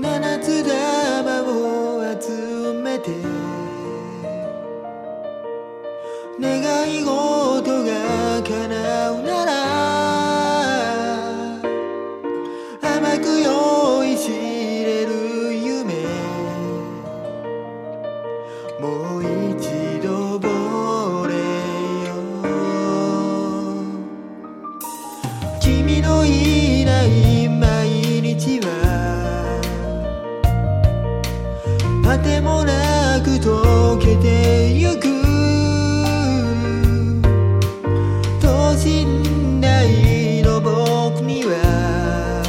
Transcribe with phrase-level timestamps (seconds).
[0.00, 3.10] 七つ玉を集めて
[6.40, 9.50] 願い事が叶うなら
[12.82, 15.12] 甘く用意しれる
[15.54, 15.94] 夢
[18.80, 19.20] もう
[19.52, 19.91] 一度。
[32.12, 35.00] 果てもなく溶けてゆく
[38.38, 42.42] 等身大の僕には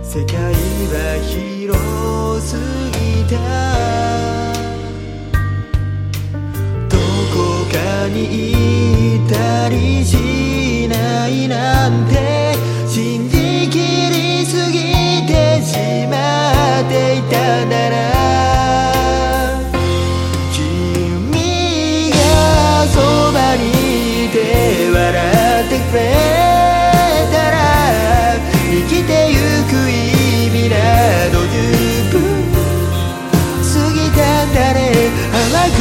[0.00, 0.54] 世界
[0.92, 2.54] は広す
[2.92, 3.34] ぎた
[6.88, 6.98] ど
[7.34, 11.81] こかにいたりしないな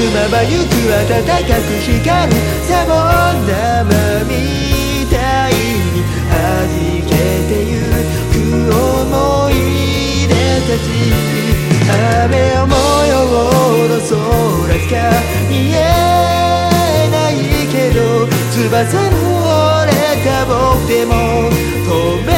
[0.00, 4.32] くまゆく暖かく光るサボン玉み
[5.10, 5.52] たい
[5.92, 6.32] に弾
[7.04, 7.12] け
[7.44, 7.84] てゆ
[8.32, 8.34] く
[8.72, 9.52] 思い
[10.26, 10.32] 出
[10.64, 10.88] たち
[12.24, 12.32] 雨
[12.64, 12.72] 模
[13.04, 13.12] 様
[13.88, 14.08] の空
[14.80, 14.92] しか
[15.50, 15.76] 見え
[17.10, 17.36] ない
[17.70, 17.98] けど
[18.50, 19.14] 翼の
[19.82, 21.12] 折れた僕でも
[21.84, 22.32] 飛べ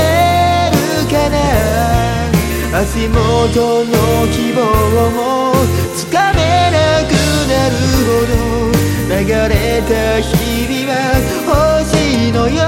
[0.72, 1.34] るかな
[2.80, 3.92] 足元の
[4.32, 4.58] 希望
[5.12, 10.94] も々は
[11.88, 12.62] 星のよ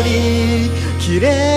[0.00, 1.47] うに綺麗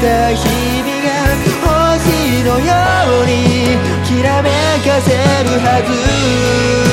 [0.00, 1.14] た日々が
[1.62, 2.72] 星のよ
[3.22, 4.50] うにきらめ
[4.84, 5.12] かせ
[5.44, 5.82] るは
[6.78, 6.83] ず。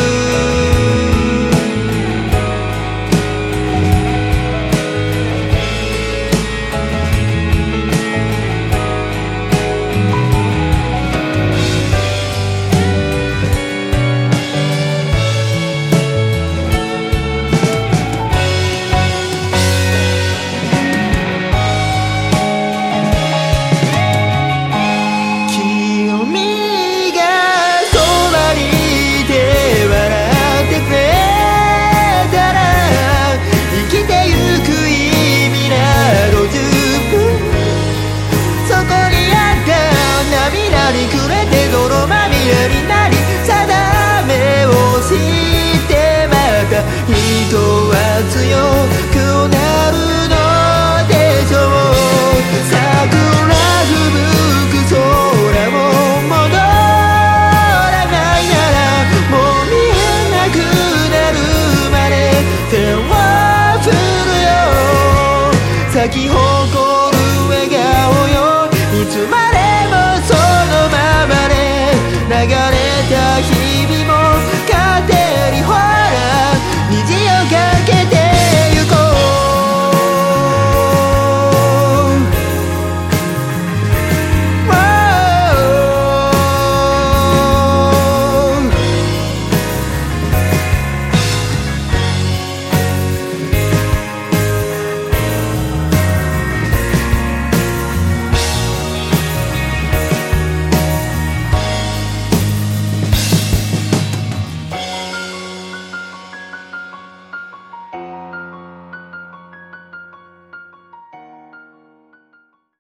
[66.11, 66.40] Jackie Hall.